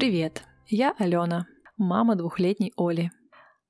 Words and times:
Привет, 0.00 0.44
я 0.66 0.94
Алена, 0.96 1.46
мама 1.76 2.16
двухлетней 2.16 2.72
Оли. 2.74 3.10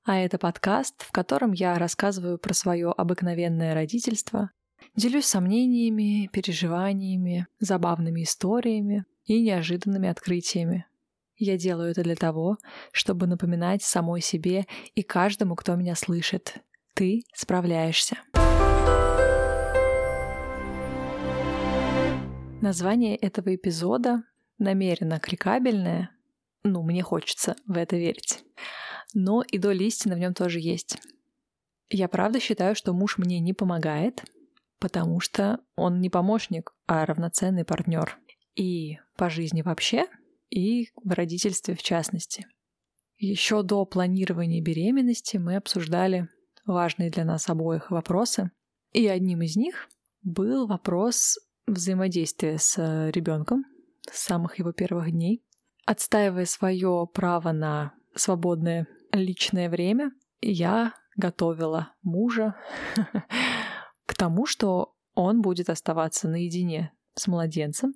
А 0.05 0.17
это 0.17 0.37
подкаст, 0.37 1.03
в 1.03 1.11
котором 1.11 1.51
я 1.51 1.77
рассказываю 1.77 2.37
про 2.37 2.53
свое 2.53 2.89
обыкновенное 2.89 3.73
родительство, 3.73 4.49
делюсь 4.95 5.25
сомнениями, 5.25 6.29
переживаниями, 6.31 7.47
забавными 7.59 8.23
историями 8.23 9.03
и 9.25 9.41
неожиданными 9.41 10.07
открытиями. 10.07 10.85
Я 11.35 11.57
делаю 11.57 11.91
это 11.91 12.01
для 12.01 12.15
того, 12.15 12.55
чтобы 12.93 13.27
напоминать 13.27 13.83
самой 13.83 14.21
себе 14.21 14.67
и 14.95 15.03
каждому, 15.03 15.57
кто 15.57 15.75
меня 15.75 15.95
слышит. 15.95 16.59
Ты 16.93 17.23
справляешься. 17.35 18.15
Название 22.61 23.17
этого 23.17 23.53
эпизода 23.53 24.23
намеренно 24.59 25.19
кликабельное. 25.19 26.11
Ну, 26.63 26.83
мне 26.83 27.01
хочется 27.01 27.55
в 27.65 27.77
это 27.77 27.97
верить. 27.97 28.43
Но 29.13 29.41
и 29.41 29.57
доля 29.57 29.85
истины 29.85 30.15
в 30.15 30.19
нем 30.19 30.33
тоже 30.33 30.59
есть. 30.59 30.97
Я 31.89 32.07
правда 32.07 32.39
считаю, 32.39 32.75
что 32.75 32.93
муж 32.93 33.17
мне 33.17 33.39
не 33.39 33.53
помогает, 33.53 34.23
потому 34.79 35.19
что 35.19 35.59
он 35.75 35.99
не 35.99 36.09
помощник, 36.09 36.73
а 36.87 37.05
равноценный 37.05 37.65
партнер. 37.65 38.17
И 38.55 38.99
по 39.17 39.29
жизни 39.29 39.61
вообще, 39.61 40.05
и 40.49 40.89
в 41.03 41.11
родительстве 41.11 41.75
в 41.75 41.83
частности. 41.83 42.45
Еще 43.17 43.61
до 43.63 43.85
планирования 43.85 44.61
беременности 44.61 45.37
мы 45.37 45.55
обсуждали 45.55 46.27
важные 46.65 47.11
для 47.11 47.25
нас 47.25 47.49
обоих 47.49 47.91
вопросы. 47.91 48.51
И 48.93 49.07
одним 49.07 49.41
из 49.41 49.55
них 49.55 49.89
был 50.23 50.67
вопрос 50.67 51.39
взаимодействия 51.67 52.57
с 52.57 53.09
ребенком 53.11 53.65
с 54.11 54.19
самых 54.19 54.59
его 54.59 54.71
первых 54.71 55.11
дней. 55.11 55.43
Отстаивая 55.85 56.45
свое 56.45 57.07
право 57.13 57.51
на 57.51 57.93
свободное 58.15 58.87
личное 59.11 59.69
время, 59.69 60.11
я 60.41 60.93
готовила 61.15 61.93
мужа 62.01 62.55
к 64.05 64.15
тому, 64.15 64.45
что 64.45 64.95
он 65.13 65.41
будет 65.41 65.69
оставаться 65.69 66.27
наедине 66.27 66.93
с 67.15 67.27
младенцем. 67.27 67.93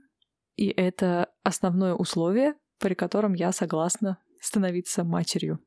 И 0.56 0.67
это 0.67 1.30
основное 1.44 1.94
условие, 1.94 2.56
при 2.80 2.94
котором 2.94 3.33
я 3.33 3.52
согласна 3.52 4.17
становиться 4.41 5.03
матерью. 5.03 5.59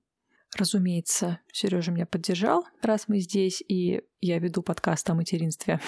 Разумеется, 0.57 1.41
Сережа 1.53 1.93
меня 1.93 2.07
поддержал, 2.07 2.65
раз 2.81 3.07
мы 3.07 3.21
здесь, 3.21 3.63
и 3.69 4.03
я 4.21 4.39
веду 4.39 4.63
подкаст 4.63 5.09
о 5.11 5.15
материнстве. 5.15 5.81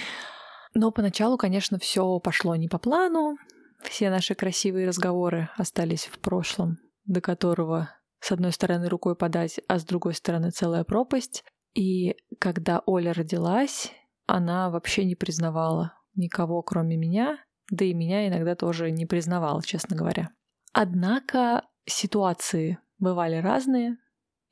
Но 0.74 0.90
поначалу, 0.90 1.36
конечно, 1.36 1.78
все 1.78 2.18
пошло 2.18 2.56
не 2.56 2.68
по 2.68 2.78
плану. 2.78 3.36
Все 3.82 4.10
наши 4.10 4.34
красивые 4.34 4.86
разговоры 4.86 5.48
остались 5.56 6.06
в 6.06 6.18
прошлом, 6.18 6.78
до 7.04 7.20
которого 7.20 7.90
с 8.20 8.32
одной 8.32 8.52
стороны 8.52 8.88
рукой 8.88 9.16
подать, 9.16 9.60
а 9.68 9.78
с 9.78 9.84
другой 9.84 10.14
стороны 10.14 10.50
целая 10.50 10.84
пропасть. 10.84 11.44
И 11.74 12.16
когда 12.38 12.82
Оля 12.86 13.12
родилась, 13.12 13.92
она 14.26 14.70
вообще 14.70 15.04
не 15.04 15.14
признавала 15.14 15.94
никого, 16.14 16.62
кроме 16.62 16.96
меня, 16.96 17.38
да 17.70 17.84
и 17.84 17.94
меня 17.94 18.28
иногда 18.28 18.54
тоже 18.54 18.90
не 18.90 19.06
признавала, 19.06 19.62
честно 19.62 19.96
говоря. 19.96 20.30
Однако 20.72 21.64
ситуации 21.86 22.78
бывали 22.98 23.36
разные, 23.36 23.96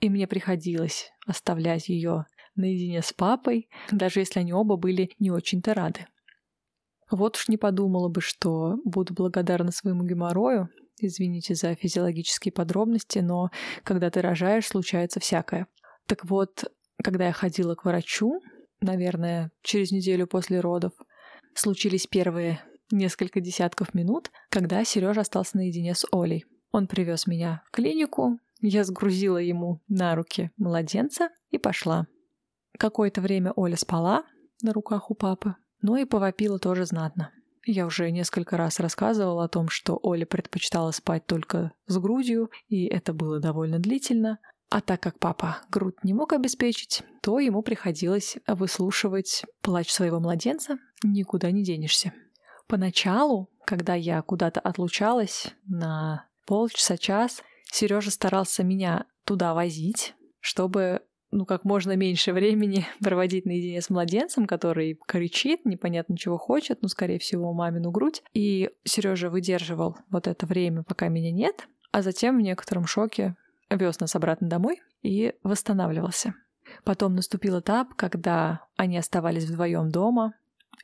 и 0.00 0.08
мне 0.08 0.26
приходилось 0.26 1.10
оставлять 1.26 1.88
ее 1.88 2.26
наедине 2.54 3.02
с 3.02 3.12
папой, 3.12 3.68
даже 3.90 4.20
если 4.20 4.40
они 4.40 4.52
оба 4.52 4.76
были 4.76 5.10
не 5.18 5.30
очень-то 5.30 5.74
рады. 5.74 6.06
Вот 7.10 7.36
уж 7.36 7.48
не 7.48 7.56
подумала 7.56 8.08
бы, 8.08 8.20
что 8.20 8.76
буду 8.84 9.14
благодарна 9.14 9.72
своему 9.72 10.04
геморрою. 10.04 10.68
Извините 11.00 11.54
за 11.54 11.74
физиологические 11.74 12.52
подробности, 12.52 13.20
но 13.20 13.50
когда 13.84 14.10
ты 14.10 14.20
рожаешь, 14.20 14.66
случается 14.66 15.20
всякое. 15.20 15.68
Так 16.06 16.24
вот, 16.24 16.64
когда 17.02 17.26
я 17.26 17.32
ходила 17.32 17.74
к 17.74 17.84
врачу, 17.84 18.40
наверное, 18.80 19.50
через 19.62 19.92
неделю 19.92 20.26
после 20.26 20.60
родов, 20.60 20.92
случились 21.54 22.06
первые 22.06 22.60
несколько 22.90 23.40
десятков 23.40 23.94
минут, 23.94 24.30
когда 24.50 24.84
Сережа 24.84 25.20
остался 25.20 25.56
наедине 25.56 25.94
с 25.94 26.06
Олей. 26.12 26.44
Он 26.72 26.86
привез 26.86 27.26
меня 27.26 27.62
в 27.66 27.70
клинику, 27.70 28.38
я 28.60 28.84
сгрузила 28.84 29.38
ему 29.38 29.80
на 29.88 30.14
руки 30.14 30.50
младенца 30.56 31.28
и 31.50 31.58
пошла. 31.58 32.06
Какое-то 32.78 33.20
время 33.20 33.52
Оля 33.54 33.76
спала 33.76 34.24
на 34.62 34.72
руках 34.72 35.10
у 35.10 35.14
папы, 35.14 35.54
но 35.82 35.96
и 35.96 36.04
повопила 36.04 36.58
тоже 36.58 36.86
знатно. 36.86 37.32
Я 37.64 37.86
уже 37.86 38.10
несколько 38.10 38.56
раз 38.56 38.80
рассказывала 38.80 39.44
о 39.44 39.48
том, 39.48 39.68
что 39.68 39.98
Оля 40.02 40.24
предпочитала 40.24 40.90
спать 40.90 41.26
только 41.26 41.72
с 41.86 41.98
грудью, 41.98 42.50
и 42.68 42.86
это 42.86 43.12
было 43.12 43.40
довольно 43.40 43.78
длительно. 43.78 44.38
А 44.70 44.80
так 44.80 45.00
как 45.02 45.18
папа 45.18 45.58
грудь 45.70 46.02
не 46.02 46.14
мог 46.14 46.32
обеспечить, 46.32 47.02
то 47.22 47.38
ему 47.38 47.62
приходилось 47.62 48.36
выслушивать 48.46 49.44
плач 49.60 49.90
своего 49.90 50.20
младенца 50.20 50.78
«никуда 51.02 51.50
не 51.50 51.62
денешься». 51.62 52.12
Поначалу, 52.66 53.50
когда 53.64 53.94
я 53.94 54.20
куда-то 54.22 54.60
отлучалась 54.60 55.54
на 55.66 56.26
полчаса-час, 56.46 57.42
Сережа 57.70 58.10
старался 58.10 58.62
меня 58.62 59.06
туда 59.24 59.54
возить, 59.54 60.14
чтобы 60.40 61.02
ну, 61.30 61.44
как 61.44 61.64
можно 61.64 61.96
меньше 61.96 62.32
времени 62.32 62.86
проводить 63.00 63.44
наедине 63.46 63.80
с 63.80 63.90
младенцем, 63.90 64.46
который 64.46 64.98
кричит, 65.06 65.64
непонятно 65.64 66.16
чего 66.16 66.38
хочет, 66.38 66.82
ну, 66.82 66.88
скорее 66.88 67.18
всего, 67.18 67.52
мамину 67.52 67.90
грудь. 67.90 68.22
И 68.32 68.70
Сережа 68.84 69.30
выдерживал 69.30 69.96
вот 70.10 70.26
это 70.26 70.46
время, 70.46 70.82
пока 70.82 71.08
меня 71.08 71.32
нет, 71.32 71.68
а 71.92 72.02
затем 72.02 72.38
в 72.38 72.40
некотором 72.40 72.86
шоке 72.86 73.36
вез 73.70 74.00
нас 74.00 74.14
обратно 74.14 74.48
домой 74.48 74.80
и 75.02 75.34
восстанавливался. 75.42 76.34
Потом 76.84 77.14
наступил 77.14 77.60
этап, 77.60 77.94
когда 77.94 78.66
они 78.76 78.98
оставались 78.98 79.44
вдвоем 79.44 79.90
дома, 79.90 80.34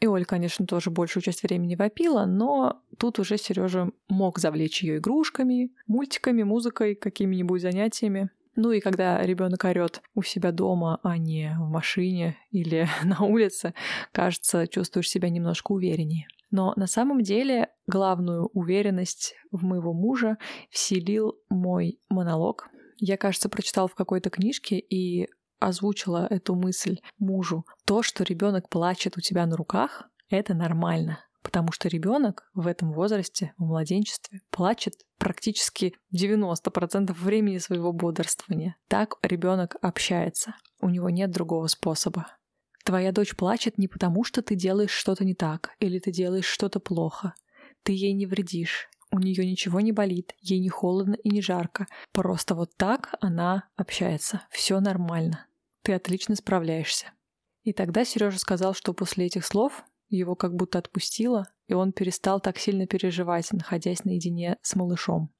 и 0.00 0.06
Оль, 0.06 0.25
конечно, 0.25 0.66
тоже 0.66 0.91
большую 0.91 1.22
часть 1.22 1.43
времени 1.43 1.77
вопила, 1.77 2.27
но 2.27 2.83
тут 2.99 3.19
уже 3.19 3.38
Сережа 3.38 3.91
мог 4.09 4.38
завлечь 4.38 4.83
ее 4.83 4.99
игрушками, 4.99 5.72
мультиками, 5.87 6.43
музыкой, 6.43 6.94
какими-нибудь 6.94 7.62
занятиями. 7.62 8.31
Ну 8.56 8.70
и 8.70 8.81
когда 8.81 9.20
ребенок 9.22 9.65
орет 9.65 10.03
у 10.15 10.22
себя 10.22 10.53
дома, 10.53 11.00
а 11.03 11.19
не 11.19 11.56
в 11.59 11.69
машине 11.69 12.37
или 12.50 12.88
на 13.04 13.22
улице, 13.25 13.75
кажется, 14.12 14.66
чувствуешь 14.66 15.09
себя 15.09 15.28
немножко 15.28 15.72
увереннее. 15.72 16.26
Но 16.50 16.72
на 16.76 16.87
самом 16.87 17.22
деле 17.22 17.69
главную 17.87 18.47
уверенность 18.53 19.34
в 19.50 19.65
моего 19.65 19.92
мужа 19.92 20.38
вселил 20.70 21.34
мой 21.48 21.98
монолог. 22.09 22.69
Я, 22.98 23.16
кажется, 23.16 23.48
прочитала 23.48 23.88
в 23.88 23.97
какой-то 23.97 24.31
книжке 24.31 24.78
и 24.78 25.28
озвучила 25.59 26.26
эту 26.31 26.54
мысль 26.54 26.98
мужу. 27.19 27.65
То, 27.86 28.03
что 28.03 28.22
ребенок 28.22 28.69
плачет 28.69 29.16
у 29.16 29.21
тебя 29.21 29.47
на 29.47 29.56
руках, 29.56 30.09
это 30.28 30.54
нормально. 30.54 31.19
Потому 31.44 31.72
что 31.72 31.88
ребенок 31.88 32.49
в 32.55 32.66
этом 32.66 32.93
возрасте, 32.93 33.53
в 33.59 33.65
младенчестве, 33.65 34.41
плачет 34.50 34.94
практически 35.19 35.94
90% 36.12 37.12
времени 37.12 37.59
своего 37.59 37.93
бодрствования. 37.93 38.77
Так 38.88 39.16
ребенок 39.22 39.77
общается. 39.83 40.56
У 40.81 40.88
него 40.88 41.10
нет 41.10 41.31
другого 41.31 41.66
способа. 41.66 42.27
Твоя 42.83 43.12
дочь 43.12 43.37
плачет 43.37 43.77
не 43.77 43.88
потому, 43.88 44.25
что 44.25 44.41
ты 44.43 44.54
делаешь 44.54 44.91
что-то 44.91 45.25
не 45.25 45.34
так 45.34 45.71
или 45.81 45.99
ты 45.99 46.10
делаешь 46.10 46.47
что-то 46.47 46.81
плохо. 46.81 47.34
Ты 47.83 47.93
ей 47.93 48.15
не 48.15 48.25
вредишь. 48.25 48.88
У 49.10 49.19
нее 49.19 49.47
ничего 49.47 49.81
не 49.81 49.93
болит, 49.93 50.34
ей 50.41 50.59
не 50.59 50.71
холодно 50.71 51.15
и 51.15 51.28
не 51.28 51.43
жарко. 51.43 51.87
Просто 52.12 52.54
вот 52.54 52.75
так 52.77 53.15
она 53.21 53.69
общается. 53.77 54.43
Все 54.50 54.81
нормально. 54.81 55.47
Ты 55.83 55.93
отлично 55.93 56.37
справляешься. 56.37 57.12
И 57.65 57.75
тогда 57.75 58.04
Сережа 58.04 58.39
сказал, 58.39 58.74
что 58.74 58.95
после 58.95 59.27
этих 59.27 59.45
слов 59.47 59.84
его 60.16 60.34
как 60.34 60.55
будто 60.55 60.78
отпустило, 60.78 61.49
и 61.66 61.75
он 61.75 61.93
перестал 61.93 62.41
так 62.41 62.59
сильно 62.59 62.87
переживать, 62.87 63.53
находясь 63.53 64.05
наедине 64.05 64.59
с 64.63 64.75
малышом. 64.75 65.31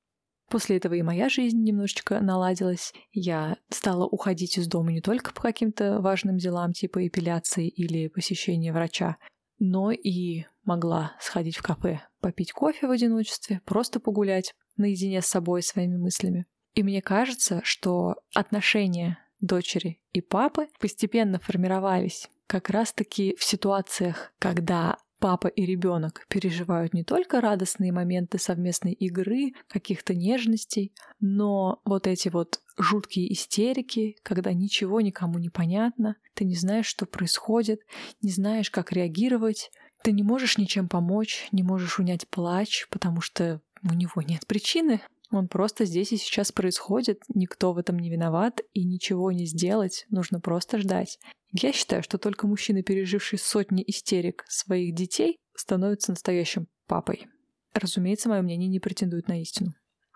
После 0.50 0.76
этого 0.76 0.94
и 0.94 1.03
моя 1.03 1.29
жизнь 1.29 1.62
немножечко 1.62 2.21
наладилась. 2.21 2.93
Я 3.12 3.56
стала 3.71 4.06
уходить 4.06 4.59
из 4.59 4.67
дома 4.67 4.93
не 4.93 5.00
только 5.00 5.32
по 5.32 5.41
каким-то 5.41 6.00
важным 6.00 6.37
делам, 6.37 6.73
типа 6.73 7.06
эпиляции 7.06 7.69
или 7.69 8.09
посещения 8.09 8.73
врача, 8.73 9.17
но 9.59 9.91
и 9.91 10.44
могла 10.65 11.12
сходить 11.20 11.56
в 11.56 11.62
кафе, 11.62 12.03
попить 12.20 12.53
кофе 12.53 12.87
в 12.87 12.91
одиночестве, 12.91 13.61
просто 13.65 14.00
погулять 14.00 14.55
наедине 14.77 15.23
с 15.23 15.27
собой, 15.27 15.62
своими 15.62 15.97
мыслями. 15.97 16.44
И 16.75 16.82
мне 16.82 17.00
кажется, 17.00 17.61
что 17.65 18.17
отношения 18.35 19.19
дочери 19.41 20.00
и 20.12 20.20
папы 20.20 20.69
постепенно 20.81 21.38
формировались 21.38 22.29
как 22.46 22.70
раз-таки 22.70 23.37
в 23.38 23.44
ситуациях, 23.44 24.32
когда 24.38 24.99
папа 25.19 25.49
и 25.49 25.64
ребенок 25.64 26.26
переживают 26.29 26.93
не 26.93 27.02
только 27.02 27.41
радостные 27.41 27.93
моменты 27.93 28.38
совместной 28.38 28.93
игры, 28.93 29.52
каких-то 29.69 30.14
нежностей, 30.14 30.93
но 31.19 31.81
вот 31.85 32.06
эти 32.06 32.29
вот 32.29 32.61
жуткие 32.76 33.32
истерики, 33.32 34.17
когда 34.23 34.52
ничего 34.52 35.00
никому 35.00 35.38
не 35.38 35.49
понятно, 35.49 36.17
ты 36.35 36.44
не 36.44 36.56
знаешь, 36.56 36.87
что 36.87 37.06
происходит, 37.06 37.81
не 38.20 38.31
знаешь, 38.31 38.70
как 38.70 38.93
реагировать, 38.93 39.70
ты 40.02 40.12
не 40.12 40.23
можешь 40.23 40.58
ничем 40.58 40.88
помочь, 40.88 41.49
не 41.52 41.62
можешь 41.62 41.99
унять 41.99 42.29
плач, 42.29 42.87
потому 42.91 43.23
что 43.23 43.62
у 43.82 43.94
него 43.94 44.20
нет 44.20 44.46
причины 44.46 45.00
Он 45.34 45.48
просто 45.48 45.84
здесь 45.84 46.12
и 46.12 46.16
сейчас 46.16 46.52
происходит, 46.52 47.22
никто 47.34 47.72
в 47.72 47.78
этом 47.78 47.98
не 47.98 48.08
виноват, 48.08 48.60
и 48.72 48.84
ничего 48.84 49.32
не 49.32 49.46
сделать, 49.46 50.06
нужно 50.08 50.38
просто 50.40 50.78
ждать. 50.78 51.19
Я 51.50 51.72
считаю, 51.72 52.04
что 52.04 52.19
только 52.19 52.46
мужчина, 52.46 52.82
переживший 52.82 53.40
сотни 53.40 53.82
истерик 53.84 54.44
своих 54.48 54.94
детей, 54.94 55.38
становится 55.56 56.12
настоящим 56.12 56.69
папой. 56.86 57.26
Разумеется, 57.72 58.28
мое 58.28 58.42
мнение 58.42 58.69
не 58.69 58.78
претендует 58.78 59.26
на 59.26 59.40
истину. 59.42 59.72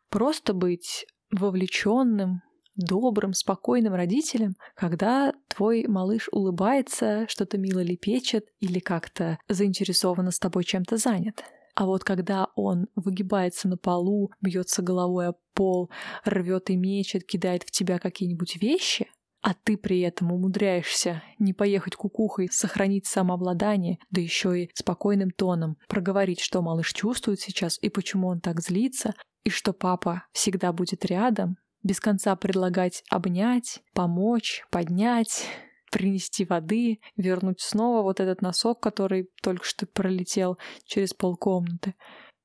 Просто 0.09 0.55
быть 0.55 1.05
вовлеченным, 1.33 2.43
добрым, 2.77 3.33
спокойным 3.33 3.95
родителем, 3.95 4.53
когда 4.77 5.35
твой 5.49 5.87
малыш 5.89 6.29
улыбается, 6.31 7.27
что-то 7.29 7.59
мило 7.59 7.81
лепечет 7.81 8.47
или 8.61 8.79
как-то 8.79 9.39
заинтересованно 9.49 10.31
с 10.31 10.39
тобой 10.39 10.63
чем-то 10.63 10.97
занят. 10.97 11.43
А 11.79 11.87
вот 11.87 12.03
когда 12.03 12.49
он 12.57 12.89
выгибается 12.97 13.69
на 13.69 13.77
полу, 13.77 14.33
бьется 14.41 14.83
головой 14.83 15.29
о 15.29 15.35
пол, 15.55 15.91
рвет 16.25 16.71
и 16.71 16.77
мечет, 16.77 17.25
кидает 17.25 17.63
в 17.63 17.71
тебя 17.71 18.01
какие-нибудь 18.01 18.61
вещи, 18.61 19.07
а 19.43 19.55
ты 19.55 19.77
при 19.77 20.01
этом 20.01 20.33
умудряешься 20.33 21.23
не 21.39 21.53
поехать 21.53 21.95
кукухой, 21.95 22.49
сохранить 22.51 23.07
самообладание, 23.07 24.01
да 24.11 24.21
еще 24.21 24.65
и 24.65 24.71
спокойным 24.75 25.31
тоном 25.31 25.77
проговорить, 25.87 26.41
что 26.41 26.63
малыш 26.63 26.93
чувствует 26.93 27.39
сейчас 27.39 27.79
и 27.81 27.91
почему 27.91 28.27
он 28.27 28.41
так 28.41 28.61
злится, 28.61 29.15
и 29.45 29.51
что 29.51 29.73
папа 29.73 30.25
всегда 30.33 30.73
будет 30.73 31.05
рядом, 31.05 31.59
без 31.85 32.01
конца 32.01 32.35
предлагать 32.35 33.05
обнять, 33.09 33.85
помочь, 33.95 34.65
поднять, 34.73 35.47
принести 35.91 36.45
воды, 36.45 37.01
вернуть 37.17 37.61
снова 37.61 38.03
вот 38.03 38.21
этот 38.21 38.43
носок, 38.43 38.81
который 38.81 39.31
только 39.43 39.65
что 39.65 39.87
пролетел 39.87 40.59
через 40.87 41.15
полкомнаты. 41.15 41.95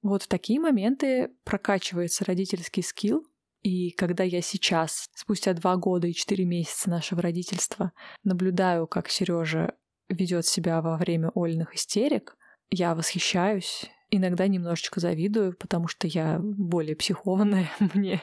Вот 0.01 0.23
в 0.23 0.27
такие 0.27 0.59
моменты 0.59 1.31
прокачивается 1.43 2.25
родительский 2.25 2.83
скилл, 2.83 3.25
и 3.61 3.91
когда 3.91 4.23
я 4.23 4.41
сейчас, 4.41 5.09
спустя 5.15 5.53
два 5.53 5.77
года 5.77 6.07
и 6.07 6.13
четыре 6.13 6.43
месяца 6.43 6.89
нашего 6.89 7.21
родительства, 7.21 7.93
наблюдаю, 8.23 8.87
как 8.87 9.09
Сережа 9.09 9.73
ведет 10.09 10.45
себя 10.45 10.81
во 10.81 10.97
время 10.97 11.29
Ольных 11.33 11.73
истерик, 11.73 12.35
я 12.69 12.93
восхищаюсь, 12.93 13.85
иногда 14.09 14.47
немножечко 14.47 14.99
завидую, 14.99 15.55
потому 15.57 15.87
что 15.87 16.07
я 16.07 16.39
более 16.41 16.97
психованная, 16.97 17.71
мне 17.93 18.21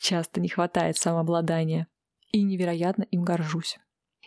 часто 0.00 0.40
не 0.40 0.48
хватает 0.48 0.96
самообладания, 0.96 1.88
и 2.30 2.42
невероятно 2.42 3.02
им 3.02 3.24
горжусь. 3.24 3.78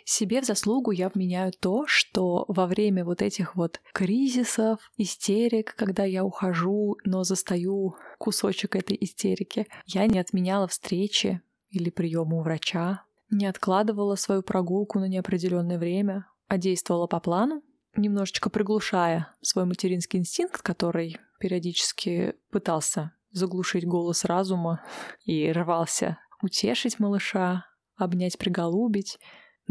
Себе 0.05 0.41
в 0.41 0.45
заслугу 0.45 0.91
я 0.91 1.09
вменяю 1.09 1.51
то, 1.51 1.85
что 1.87 2.45
во 2.47 2.67
время 2.67 3.05
вот 3.05 3.21
этих 3.21 3.55
вот 3.55 3.81
кризисов, 3.93 4.91
истерик, 4.97 5.75
когда 5.75 6.03
я 6.03 6.23
ухожу, 6.23 6.97
но 7.05 7.23
застаю 7.23 7.95
кусочек 8.17 8.75
этой 8.75 8.97
истерики, 8.99 9.67
я 9.85 10.07
не 10.07 10.19
отменяла 10.19 10.67
встречи 10.67 11.41
или 11.69 11.89
приемы 11.89 12.39
у 12.39 12.41
врача, 12.41 13.05
не 13.29 13.45
откладывала 13.45 14.15
свою 14.15 14.41
прогулку 14.41 14.99
на 14.99 15.05
неопределенное 15.05 15.77
время, 15.77 16.27
а 16.47 16.57
действовала 16.57 17.07
по 17.07 17.19
плану, 17.19 17.63
немножечко 17.95 18.49
приглушая 18.49 19.33
свой 19.41 19.65
материнский 19.65 20.19
инстинкт, 20.19 20.61
который 20.61 21.17
периодически 21.39 22.35
пытался 22.51 23.13
заглушить 23.31 23.85
голос 23.85 24.25
разума 24.25 24.83
и 25.23 25.51
рвался 25.51 26.19
утешить 26.41 26.99
малыша, 26.99 27.65
обнять, 27.95 28.37
приголубить, 28.37 29.19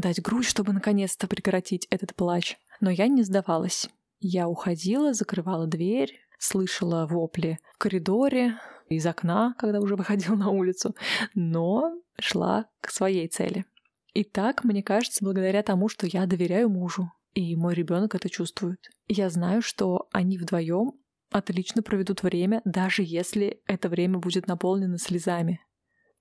дать 0.00 0.20
грудь, 0.20 0.47
чтобы 0.47 0.73
наконец-то 0.73 1.26
прекратить 1.26 1.87
этот 1.91 2.14
плач. 2.14 2.58
Но 2.81 2.91
я 2.91 3.06
не 3.08 3.23
сдавалась. 3.23 3.88
Я 4.20 4.49
уходила, 4.49 5.14
закрывала 5.14 5.67
дверь, 5.67 6.19
слышала 6.38 7.06
вопли 7.06 7.58
в 7.75 7.79
коридоре, 7.79 8.58
из 8.91 9.06
окна, 9.06 9.55
когда 9.56 9.81
уже 9.81 9.97
выходил 9.97 10.35
на 10.37 10.50
улицу, 10.50 10.94
но 11.35 11.94
шла 12.19 12.67
к 12.81 12.91
своей 12.91 13.29
цели. 13.29 13.64
И 14.12 14.25
так, 14.25 14.64
мне 14.64 14.82
кажется, 14.82 15.25
благодаря 15.25 15.62
тому, 15.62 15.88
что 15.88 16.06
я 16.06 16.26
доверяю 16.26 16.69
мужу, 16.69 17.12
и 17.32 17.55
мой 17.55 17.75
ребенок 17.75 18.14
это 18.14 18.29
чувствует. 18.29 18.91
Я 19.06 19.31
знаю, 19.31 19.62
что 19.62 20.08
они 20.11 20.37
вдвоем 20.37 20.93
отлично 21.31 21.82
проведут 21.82 22.25
время, 22.25 22.61
даже 22.64 23.02
если 23.05 23.62
это 23.67 23.88
время 23.88 24.19
будет 24.19 24.49
наполнено 24.49 24.99
слезами. 24.99 25.61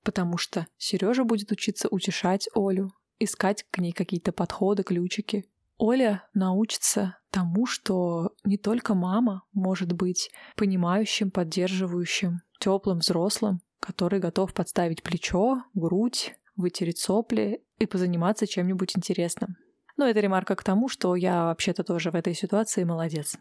Потому 0.03 0.37
что 0.37 0.67
Сережа 0.77 1.23
будет 1.23 1.51
учиться 1.51 1.87
утешать 1.89 2.47
Олю, 2.53 2.91
искать 3.19 3.65
к 3.69 3.77
ней 3.79 3.91
какие-то 3.91 4.31
подходы, 4.31 4.83
ключики. 4.83 5.45
Оля 5.77 6.23
научится 6.33 7.17
тому, 7.31 7.65
что 7.65 8.31
не 8.43 8.57
только 8.57 8.95
мама 8.95 9.43
может 9.53 9.93
быть 9.93 10.29
понимающим, 10.55 11.31
поддерживающим, 11.31 12.39
теплым 12.59 12.99
взрослым, 12.99 13.61
который 13.79 14.19
готов 14.19 14.53
подставить 14.53 15.03
плечо, 15.03 15.63
грудь, 15.73 16.33
вытереть 16.55 16.99
сопли 16.99 17.63
и 17.77 17.85
позаниматься 17.85 18.45
чем-нибудь 18.45 18.97
интересным. 18.97 19.55
Но 19.95 20.07
это 20.07 20.19
ремарка 20.19 20.55
к 20.55 20.63
тому, 20.63 20.89
что 20.89 21.15
я 21.15 21.45
вообще-то 21.45 21.83
тоже 21.83 22.11
в 22.11 22.15
этой 22.15 22.33
ситуации 22.33 22.83
молодец. 22.83 23.37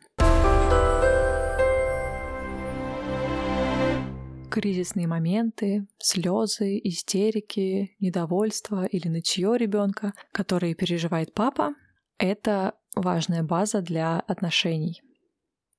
Кризисные 4.49 5.07
моменты, 5.07 5.87
слезы, 5.99 6.79
истерики, 6.83 7.97
недовольство 8.01 8.87
или 8.87 9.09
нытье 9.09 9.57
ребенка, 9.57 10.13
которые 10.33 10.75
переживает 10.75 11.35
папа, 11.35 11.75
это 12.19 12.75
важная 12.97 13.43
база 13.43 13.81
для 13.81 14.21
отношений. 14.21 15.03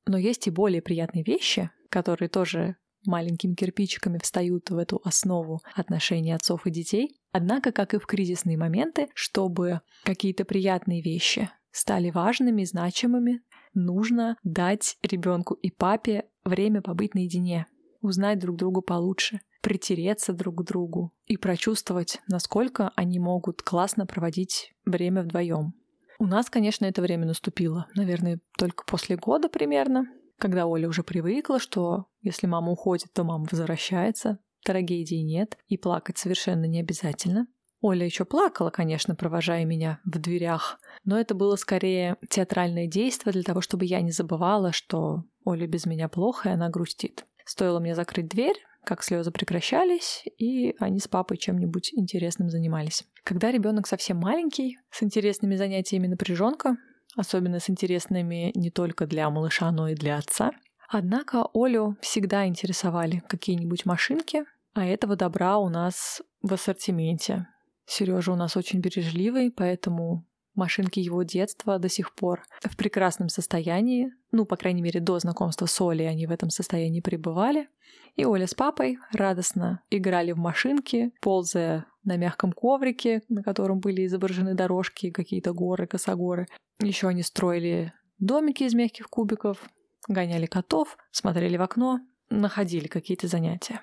Но 0.06 0.18
есть 0.18 0.48
и 0.48 0.52
более 0.52 0.82
приятные 0.82 1.24
вещи, 1.24 1.70
которые 1.90 2.30
тоже 2.30 2.78
маленькими 3.06 3.56
кирпичиками 3.56 4.20
встают 4.22 4.70
в 4.70 4.78
эту 4.78 5.02
основу 5.04 5.62
отношений 5.76 6.34
отцов 6.34 6.66
и 6.66 6.72
детей. 6.72 7.20
Однако, 7.32 7.72
как 7.72 7.94
и 7.94 8.00
в 8.00 8.06
кризисные 8.06 8.58
моменты, 8.58 9.10
чтобы 9.14 9.82
какие-то 10.04 10.46
приятные 10.46 11.02
вещи 11.02 11.50
стали 11.72 12.10
важными, 12.10 12.64
значимыми, 12.64 13.42
нужно 13.74 14.38
дать 14.44 14.98
ребенку 15.04 15.54
и 15.56 15.70
папе 15.72 16.26
время 16.44 16.82
побыть 16.82 17.14
наедине, 17.14 17.68
узнать 18.02 18.40
друг 18.40 18.56
друга 18.56 18.82
получше, 18.82 19.42
притереться 19.62 20.34
друг 20.34 20.62
к 20.62 20.64
другу 20.64 21.14
и 21.26 21.38
прочувствовать, 21.38 22.20
насколько 22.28 22.92
они 22.96 23.20
могут 23.20 23.62
классно 23.62 24.06
проводить 24.06 24.74
время 24.86 25.24
вдвоем. 25.24 25.74
У 26.20 26.26
нас, 26.26 26.50
конечно, 26.50 26.86
это 26.86 27.02
время 27.02 27.26
наступило, 27.26 27.88
наверное, 27.96 28.40
только 28.58 28.84
после 28.86 29.16
года 29.16 29.48
примерно, 29.48 30.06
когда 30.38 30.66
Оля 30.66 30.88
уже 30.88 31.04
привыкла, 31.04 31.60
что 31.60 32.06
если 32.22 32.48
мама 32.48 32.72
уходит, 32.72 33.12
то 33.14 33.24
мама 33.24 33.46
возвращается, 33.50 34.40
трагедии 34.64 35.22
нет, 35.22 35.58
и 35.68 35.78
плакать 35.78 36.18
совершенно 36.18 36.66
не 36.66 36.80
обязательно. 36.80 37.48
Оля 37.82 38.06
еще 38.06 38.26
плакала, 38.26 38.72
конечно, 38.72 39.16
провожая 39.16 39.64
меня 39.64 40.02
в 40.04 40.20
дверях, 40.20 40.80
но 41.06 41.18
это 41.18 41.34
было 41.34 41.56
скорее 41.56 42.18
театральное 42.30 42.88
действие 42.88 43.32
для 43.32 43.44
того, 43.44 43.62
чтобы 43.62 43.86
я 43.86 44.02
не 44.02 44.12
забывала, 44.12 44.74
что 44.74 45.24
Оля 45.46 45.66
без 45.66 45.86
меня 45.86 46.10
плохо, 46.10 46.50
и 46.50 46.52
она 46.52 46.70
грустит. 46.70 47.26
Стоило 47.50 47.80
мне 47.80 47.96
закрыть 47.96 48.28
дверь, 48.28 48.64
как 48.84 49.02
слезы 49.02 49.32
прекращались, 49.32 50.24
и 50.38 50.76
они 50.78 51.00
с 51.00 51.08
папой 51.08 51.38
чем-нибудь 51.38 51.94
интересным 51.96 52.52
занимались. 52.52 53.06
Когда 53.24 53.50
ребенок 53.50 53.88
совсем 53.88 54.18
маленький, 54.18 54.78
с 54.92 55.02
интересными 55.02 55.56
занятиями 55.56 56.06
напряженка, 56.06 56.78
особенно 57.16 57.60
с 57.60 57.68
интересными 57.68 58.52
не 58.54 58.70
только 58.70 59.08
для 59.08 59.28
малыша, 59.32 59.72
но 59.72 59.90
и 59.90 59.96
для 59.96 60.20
отца. 60.20 60.52
Однако 60.88 61.48
Олю 61.56 61.98
всегда 62.02 62.46
интересовали 62.46 63.24
какие-нибудь 63.28 63.84
машинки, 63.84 64.44
а 64.76 64.86
этого 64.86 65.16
добра 65.16 65.58
у 65.58 65.70
нас 65.70 66.22
в 66.44 66.54
ассортименте. 66.54 67.48
Сережа 67.88 68.32
у 68.32 68.36
нас 68.36 68.56
очень 68.56 68.80
бережливый, 68.80 69.50
поэтому 69.50 70.29
машинки 70.60 71.00
его 71.00 71.24
детства 71.24 71.80
до 71.80 71.90
сих 71.90 72.14
пор 72.14 72.44
в 72.64 72.78
прекрасном 72.78 73.30
состоянии. 73.30 74.12
Ну, 74.32 74.46
по 74.46 74.56
крайней 74.56 74.82
мере, 74.82 75.00
до 75.00 75.18
знакомства 75.18 75.66
с 75.66 75.82
Олей 75.82 76.08
они 76.08 76.28
в 76.28 76.32
этом 76.32 76.50
состоянии 76.50 77.02
пребывали. 77.02 77.70
И 78.16 78.26
Оля 78.26 78.46
с 78.46 78.54
папой 78.54 79.00
радостно 79.12 79.82
играли 79.90 80.34
в 80.34 80.38
машинки, 80.38 81.12
ползая 81.22 81.86
на 82.04 82.18
мягком 82.18 82.52
коврике, 82.52 83.24
на 83.30 83.44
котором 83.44 83.80
были 83.80 84.06
изображены 84.06 84.54
дорожки, 84.54 85.12
какие-то 85.12 85.54
горы, 85.54 85.88
косогоры. 85.88 86.48
Еще 86.80 87.08
они 87.08 87.24
строили 87.24 87.94
домики 88.20 88.64
из 88.64 88.74
мягких 88.74 89.10
кубиков, 89.10 89.70
гоняли 90.08 90.46
котов, 90.46 90.98
смотрели 91.12 91.58
в 91.58 91.62
окно, 91.62 92.00
находили 92.30 92.88
какие-то 92.88 93.28
занятия. 93.28 93.82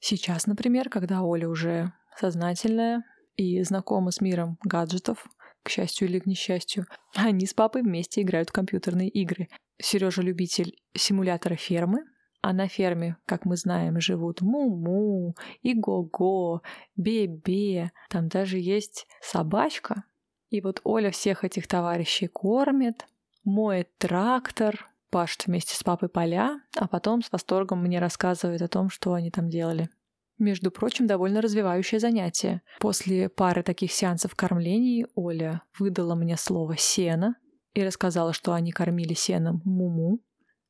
Сейчас, 0.00 0.46
например, 0.46 0.90
когда 0.90 1.22
Оля 1.22 1.48
уже 1.48 1.92
сознательная 2.16 3.04
и 3.36 3.62
знакома 3.62 4.10
с 4.10 4.20
миром 4.20 4.58
гаджетов, 4.62 5.26
к 5.64 5.70
счастью 5.70 6.08
или 6.08 6.20
к 6.20 6.26
несчастью, 6.26 6.86
они 7.14 7.46
с 7.46 7.54
папой 7.54 7.82
вместе 7.82 8.22
играют 8.22 8.50
в 8.50 8.52
компьютерные 8.52 9.08
игры. 9.08 9.48
Сережа 9.80 10.22
любитель 10.22 10.76
симулятора 10.94 11.56
фермы, 11.56 12.04
а 12.42 12.52
на 12.52 12.68
ферме, 12.68 13.16
как 13.26 13.46
мы 13.46 13.56
знаем, 13.56 14.00
живут 14.00 14.42
Му-Му, 14.42 15.34
Иго-Го, 15.62 16.60
Бе-Бе. 16.94 17.90
Там 18.10 18.28
даже 18.28 18.58
есть 18.58 19.06
собачка. 19.22 20.04
И 20.50 20.60
вот 20.60 20.80
Оля 20.84 21.10
всех 21.10 21.42
этих 21.42 21.66
товарищей 21.66 22.28
кормит, 22.28 23.06
моет 23.44 23.96
трактор, 23.96 24.90
пашут 25.10 25.46
вместе 25.46 25.74
с 25.74 25.82
папой 25.82 26.08
поля, 26.08 26.60
а 26.76 26.86
потом 26.86 27.22
с 27.22 27.32
восторгом 27.32 27.82
мне 27.82 27.98
рассказывает 27.98 28.60
о 28.60 28.68
том, 28.68 28.90
что 28.90 29.14
они 29.14 29.30
там 29.30 29.48
делали. 29.48 29.88
Между 30.38 30.70
прочим, 30.70 31.06
довольно 31.06 31.40
развивающее 31.40 32.00
занятие. 32.00 32.62
После 32.80 33.28
пары 33.28 33.62
таких 33.62 33.92
сеансов 33.92 34.34
кормлений 34.34 35.06
Оля 35.14 35.62
выдала 35.78 36.14
мне 36.14 36.36
слово 36.36 36.76
«сено» 36.76 37.36
и 37.72 37.84
рассказала, 37.84 38.32
что 38.32 38.52
они 38.52 38.72
кормили 38.72 39.14
сеном 39.14 39.62
муму, 39.64 40.20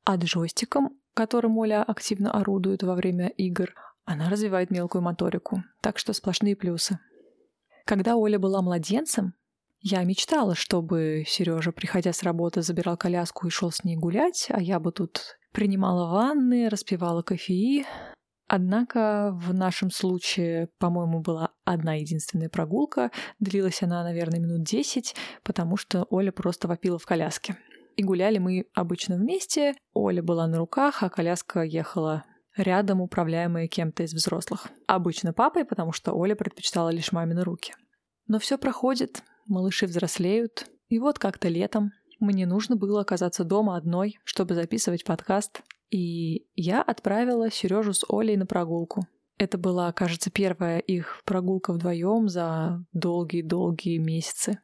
а 0.04 0.16
джойстиком, 0.16 0.98
которым 1.14 1.56
Оля 1.58 1.82
активно 1.82 2.32
орудует 2.32 2.82
во 2.82 2.94
время 2.94 3.28
игр, 3.28 3.74
она 4.04 4.28
развивает 4.28 4.70
мелкую 4.70 5.02
моторику. 5.02 5.62
Так 5.80 5.98
что 5.98 6.12
сплошные 6.12 6.56
плюсы. 6.56 6.98
Когда 7.86 8.16
Оля 8.16 8.38
была 8.38 8.60
младенцем, 8.60 9.34
я 9.80 10.02
мечтала, 10.04 10.54
чтобы 10.54 11.24
Сережа, 11.26 11.72
приходя 11.72 12.12
с 12.12 12.22
работы, 12.22 12.62
забирал 12.62 12.96
коляску 12.96 13.46
и 13.46 13.50
шел 13.50 13.70
с 13.70 13.84
ней 13.84 13.96
гулять, 13.96 14.46
а 14.50 14.60
я 14.60 14.80
бы 14.80 14.92
тут 14.92 15.38
принимала 15.52 16.10
ванны, 16.10 16.68
распивала 16.68 17.22
кофеи, 17.22 17.86
Однако 18.56 19.32
в 19.32 19.52
нашем 19.52 19.90
случае, 19.90 20.68
по-моему, 20.78 21.18
была 21.18 21.50
одна 21.64 21.94
единственная 21.94 22.48
прогулка. 22.48 23.10
Длилась 23.40 23.82
она, 23.82 24.04
наверное, 24.04 24.38
минут 24.38 24.62
10, 24.62 25.16
потому 25.42 25.76
что 25.76 26.06
Оля 26.08 26.30
просто 26.30 26.68
вопила 26.68 26.96
в 27.00 27.04
коляске. 27.04 27.56
И 27.96 28.04
гуляли 28.04 28.38
мы 28.38 28.66
обычно 28.72 29.16
вместе. 29.16 29.74
Оля 29.92 30.22
была 30.22 30.46
на 30.46 30.58
руках, 30.58 31.02
а 31.02 31.10
коляска 31.10 31.62
ехала 31.62 32.22
рядом, 32.56 33.00
управляемая 33.00 33.66
кем-то 33.66 34.04
из 34.04 34.14
взрослых. 34.14 34.68
Обычно 34.86 35.32
папой, 35.32 35.64
потому 35.64 35.90
что 35.90 36.12
Оля 36.12 36.36
предпочитала 36.36 36.90
лишь 36.90 37.10
мамины 37.10 37.42
руки. 37.42 37.74
Но 38.28 38.38
все 38.38 38.56
проходит, 38.56 39.24
малыши 39.48 39.86
взрослеют. 39.86 40.66
И 40.86 41.00
вот 41.00 41.18
как-то 41.18 41.48
летом 41.48 41.90
мне 42.20 42.46
нужно 42.46 42.76
было 42.76 43.00
оказаться 43.00 43.42
дома 43.42 43.76
одной, 43.76 44.20
чтобы 44.22 44.54
записывать 44.54 45.02
подкаст. 45.02 45.62
И 45.94 46.48
я 46.56 46.82
отправила 46.82 47.52
Сережу 47.52 47.92
с 47.92 48.04
Олей 48.08 48.36
на 48.36 48.46
прогулку. 48.46 49.06
Это 49.38 49.58
была, 49.58 49.92
кажется, 49.92 50.28
первая 50.28 50.80
их 50.80 51.22
прогулка 51.24 51.72
вдвоем 51.72 52.28
за 52.28 52.84
долгие-долгие 52.92 53.98
месяцы. 53.98 54.58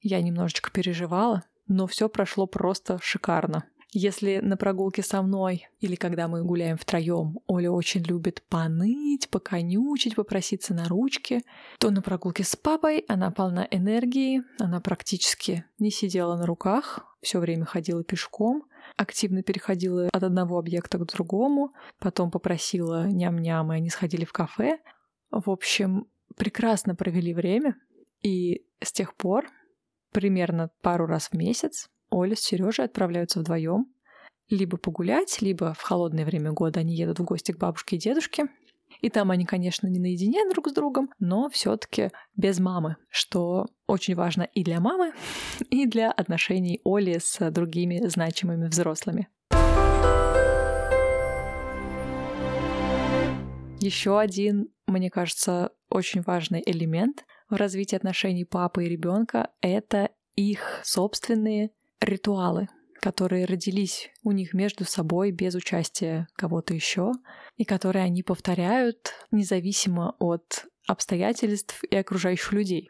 Я 0.00 0.22
немножечко 0.22 0.70
переживала, 0.70 1.42
но 1.66 1.88
все 1.88 2.08
прошло 2.08 2.46
просто 2.46 3.00
шикарно. 3.02 3.64
Если 3.90 4.38
на 4.38 4.56
прогулке 4.56 5.02
со 5.02 5.22
мной 5.22 5.66
или 5.80 5.96
когда 5.96 6.28
мы 6.28 6.44
гуляем 6.44 6.76
втроем, 6.76 7.40
Оля 7.48 7.72
очень 7.72 8.02
любит 8.02 8.44
поныть, 8.48 9.28
поконючить, 9.28 10.14
попроситься 10.14 10.72
на 10.72 10.86
ручки, 10.86 11.42
то 11.80 11.90
на 11.90 12.00
прогулке 12.00 12.44
с 12.44 12.54
папой 12.54 13.04
она 13.08 13.32
полна 13.32 13.66
энергии, 13.72 14.44
она 14.60 14.80
практически 14.80 15.64
не 15.80 15.90
сидела 15.90 16.36
на 16.36 16.46
руках, 16.46 17.16
все 17.22 17.40
время 17.40 17.64
ходила 17.64 18.04
пешком, 18.04 18.66
активно 18.96 19.42
переходила 19.42 20.08
от 20.12 20.22
одного 20.22 20.58
объекта 20.58 20.98
к 20.98 21.06
другому, 21.06 21.72
потом 21.98 22.30
попросила 22.30 23.06
ням-ням, 23.06 23.72
и 23.72 23.76
они 23.76 23.90
сходили 23.90 24.24
в 24.24 24.32
кафе. 24.32 24.78
В 25.30 25.50
общем, 25.50 26.06
прекрасно 26.36 26.94
провели 26.94 27.34
время, 27.34 27.76
и 28.22 28.64
с 28.80 28.92
тех 28.92 29.14
пор 29.14 29.46
примерно 30.12 30.70
пару 30.82 31.06
раз 31.06 31.28
в 31.28 31.34
месяц 31.34 31.88
Оля 32.10 32.36
с 32.36 32.40
Сережей 32.40 32.84
отправляются 32.84 33.40
вдвоем 33.40 33.86
либо 34.48 34.76
погулять, 34.76 35.40
либо 35.42 35.74
в 35.74 35.82
холодное 35.82 36.24
время 36.24 36.52
года 36.52 36.80
они 36.80 36.94
едут 36.94 37.18
в 37.18 37.24
гости 37.24 37.52
к 37.52 37.58
бабушке 37.58 37.96
и 37.96 37.98
дедушке. 37.98 38.46
И 39.00 39.10
там 39.10 39.30
они, 39.30 39.44
конечно, 39.44 39.86
не 39.86 39.98
наедине 39.98 40.48
друг 40.50 40.68
с 40.68 40.72
другом, 40.72 41.10
но 41.18 41.48
все-таки 41.48 42.10
без 42.36 42.58
мамы, 42.58 42.96
что 43.08 43.66
очень 43.86 44.14
важно 44.14 44.42
и 44.42 44.64
для 44.64 44.80
мамы, 44.80 45.12
и 45.70 45.86
для 45.86 46.10
отношений 46.10 46.80
Оли 46.84 47.18
с 47.18 47.50
другими 47.50 48.06
значимыми 48.06 48.68
взрослыми. 48.68 49.28
Еще 53.78 54.18
один, 54.18 54.68
мне 54.86 55.10
кажется, 55.10 55.70
очень 55.90 56.22
важный 56.22 56.62
элемент 56.64 57.24
в 57.48 57.54
развитии 57.54 57.94
отношений 57.94 58.44
папы 58.44 58.84
и 58.86 58.88
ребенка— 58.88 59.50
это 59.60 60.10
их 60.34 60.80
собственные 60.82 61.70
ритуалы, 62.00 62.68
которые 63.00 63.44
родились 63.44 64.10
у 64.24 64.32
них 64.32 64.54
между 64.54 64.84
собой 64.84 65.30
без 65.30 65.54
участия 65.54 66.26
кого-то 66.34 66.74
еще, 66.74 67.12
и 67.56 67.64
которые 67.64 68.04
они 68.04 68.22
повторяют 68.22 69.12
независимо 69.30 70.14
от 70.18 70.66
обстоятельств 70.86 71.82
и 71.84 71.96
окружающих 71.96 72.52
людей. 72.52 72.88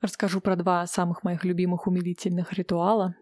Расскажу 0.00 0.40
про 0.40 0.56
два 0.56 0.86
самых 0.86 1.24
моих 1.24 1.44
любимых 1.44 1.86
умилительных 1.86 2.52
ритуала. 2.52 3.14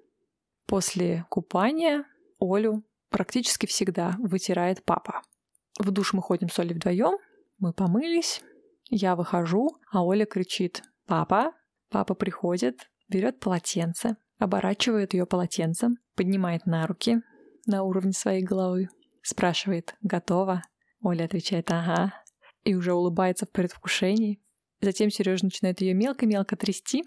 После 0.67 1.25
купания 1.31 2.05
Олю 2.41 2.85
практически 3.11 3.67
всегда 3.67 4.17
вытирает 4.19 4.85
папа. 4.85 5.23
В 5.79 5.91
душ 5.91 6.13
мы 6.13 6.23
ходим 6.23 6.49
с 6.49 6.59
Олей 6.59 6.75
вдвоем, 6.75 7.19
мы 7.59 7.73
помылись, 7.73 8.43
я 8.89 9.17
выхожу, 9.17 9.71
а 9.91 10.05
Оля 10.05 10.27
кричит 10.27 10.83
«Папа!». 11.07 11.53
Папа 11.89 12.15
приходит, 12.15 12.91
берет 13.09 13.41
полотенце, 13.41 14.17
оборачивает 14.39 15.15
ее 15.15 15.25
полотенцем, 15.25 15.97
поднимает 16.15 16.67
на 16.67 16.87
руки 16.87 17.23
на 17.67 17.83
уровне 17.83 18.13
своей 18.13 18.43
головы, 18.43 18.89
спрашивает 19.23 19.97
«Готово?». 20.03 20.63
Оля 21.01 21.25
отвечает 21.25 21.71
«Ага». 21.71 22.15
И 22.65 22.75
уже 22.75 22.93
улыбается 22.95 23.47
в 23.47 23.53
предвкушении. 23.53 24.41
Затем 24.81 25.11
Сережа 25.11 25.45
начинает 25.45 25.81
ее 25.81 25.95
мелко-мелко 25.95 26.57
трясти, 26.57 27.05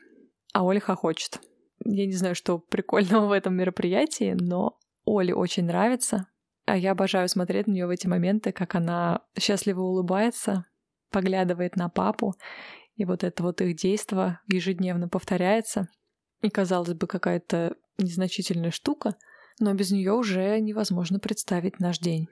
а 0.53 0.63
Оля 0.63 0.79
хохочет. 0.79 1.39
Я 1.85 2.05
не 2.05 2.13
знаю, 2.13 2.35
что 2.35 2.59
прикольного 2.59 3.27
в 3.27 3.31
этом 3.31 3.55
мероприятии, 3.55 4.35
но 4.39 4.77
Оле 5.05 5.33
очень 5.33 5.65
нравится, 5.65 6.27
а 6.65 6.77
я 6.77 6.91
обожаю 6.91 7.27
смотреть 7.29 7.67
на 7.67 7.71
нее 7.71 7.87
в 7.87 7.89
эти 7.89 8.07
моменты, 8.07 8.51
как 8.51 8.75
она 8.75 9.21
счастливо 9.37 9.81
улыбается, 9.81 10.65
поглядывает 11.09 11.75
на 11.75 11.89
папу, 11.89 12.35
и 12.95 13.05
вот 13.05 13.23
это 13.23 13.43
вот 13.43 13.61
их 13.61 13.75
действо 13.75 14.39
ежедневно 14.47 15.07
повторяется. 15.07 15.87
И, 16.41 16.49
казалось 16.49 16.93
бы, 16.93 17.07
какая-то 17.07 17.75
незначительная 17.97 18.71
штука, 18.71 19.15
но 19.59 19.73
без 19.73 19.91
нее 19.91 20.13
уже 20.13 20.59
невозможно 20.59 21.19
представить 21.19 21.79
наш 21.79 21.99
день. 21.99 22.27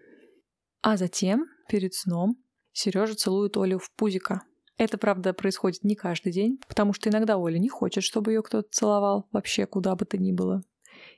А 0.90 0.96
затем, 0.96 1.48
перед 1.68 1.94
сном, 1.94 2.38
Сережа 2.72 3.14
целует 3.14 3.58
Олю 3.58 3.78
в 3.78 3.92
пузико. 3.92 4.44
Это, 4.78 4.98
правда, 4.98 5.34
происходит 5.34 5.84
не 5.84 5.96
каждый 5.96 6.32
день, 6.32 6.62
потому 6.66 6.94
что 6.94 7.10
иногда 7.10 7.36
Оля 7.36 7.58
не 7.58 7.68
хочет, 7.68 8.06
чтобы 8.06 8.32
ее 8.32 8.42
кто-то 8.42 8.70
целовал, 8.72 9.28
вообще 9.34 9.66
куда 9.66 9.98
бы 9.98 10.06
то 10.06 10.18
ни 10.18 10.32
было. 10.32 10.62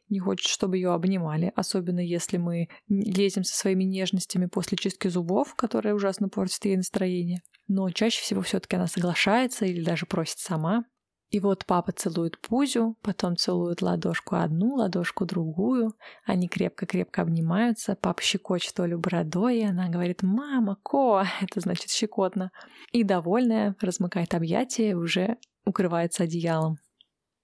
Не 0.10 0.18
хочет, 0.18 0.48
чтобы 0.48 0.78
ее 0.78 0.92
обнимали, 0.92 1.54
особенно 1.56 2.00
если 2.00 2.38
мы 2.38 2.70
лезем 2.88 3.44
со 3.44 3.56
своими 3.56 3.84
нежностями 3.84 4.48
после 4.48 4.76
чистки 4.76 5.08
зубов, 5.08 5.54
которая 5.54 5.94
ужасно 5.94 6.30
портит 6.30 6.66
ей 6.66 6.76
настроение. 6.76 7.44
Но 7.68 7.92
чаще 7.92 8.24
всего 8.24 8.42
все-таки 8.42 8.76
она 8.76 8.88
соглашается 8.88 9.68
или 9.68 9.84
даже 9.84 10.08
просит 10.08 10.40
сама. 10.40 10.86
И 11.30 11.40
вот 11.40 11.66
папа 11.68 11.92
целует 11.92 12.40
Пузю, 12.40 12.98
потом 13.04 13.38
целует 13.38 13.84
ладошку 13.84 14.36
одну, 14.36 14.76
ладошку 14.76 15.26
другую. 15.26 15.94
Они 16.26 16.48
крепко-крепко 16.48 17.22
обнимаются. 17.22 17.96
Папа 17.96 18.22
щекочет 18.22 18.80
Олю 18.80 18.98
бородой, 18.98 19.60
и 19.60 19.64
она 19.66 19.90
говорит 19.90 20.24
«Мама, 20.24 20.78
ко!» 20.82 21.24
Это 21.42 21.60
значит 21.60 21.92
щекотно. 21.92 22.52
И 22.92 23.04
довольная 23.04 23.76
размыкает 23.80 24.34
объятия 24.34 24.92
и 24.92 24.96
уже 24.96 25.38
укрывается 25.66 26.24
одеялом. 26.24 26.78